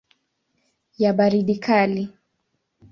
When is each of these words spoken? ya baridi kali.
ya 0.97 1.13
baridi 1.17 1.55
kali. 1.65 2.03